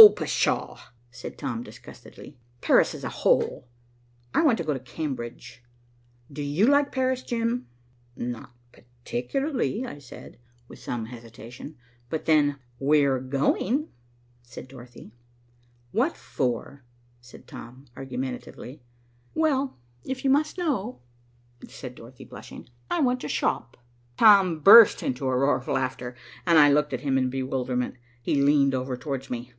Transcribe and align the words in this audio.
"Oh, 0.00 0.10
pshaw!" 0.10 0.78
said 1.10 1.36
Tom 1.36 1.64
disgustedly. 1.64 2.38
"Paris 2.60 2.94
is 2.94 3.02
a 3.02 3.08
hole. 3.08 3.66
I 4.32 4.42
want 4.44 4.56
to 4.58 4.62
go 4.64 4.72
to 4.72 4.78
Cambridge. 4.78 5.64
Do 6.32 6.40
you 6.40 6.68
like 6.68 6.92
Paris, 6.92 7.24
Jim?" 7.24 7.66
"Not 8.14 8.52
particularly," 8.70 9.84
I 9.84 9.98
said, 9.98 10.38
with 10.68 10.78
some 10.78 11.06
hesitation, 11.06 11.76
"but 12.10 12.26
then" 12.26 12.60
"We're 12.88 13.18
going," 13.18 13.88
said 14.44 14.68
Dorothy. 14.68 15.10
"What 15.90 16.16
for?" 16.16 16.84
said 17.20 17.48
Tom 17.48 17.86
argumentatively. 17.96 18.80
"Well, 19.34 19.78
if 20.04 20.22
you 20.22 20.30
must 20.30 20.58
know," 20.58 21.00
said 21.66 21.96
Dorothy 21.96 22.22
blushing, 22.24 22.68
"I 22.88 23.00
want 23.00 23.18
to 23.22 23.28
shop." 23.28 23.76
Tom 24.16 24.60
burst 24.60 25.02
into 25.02 25.26
a 25.26 25.36
roar 25.36 25.56
of 25.58 25.66
laughter, 25.66 26.14
and 26.46 26.56
I 26.56 26.70
looked 26.72 26.92
at 26.92 27.00
him 27.00 27.18
in 27.18 27.30
bewilderment. 27.30 27.96
He 28.22 28.40
leaned 28.40 28.76
over 28.76 28.96
towards 28.96 29.28
me. 29.28 29.54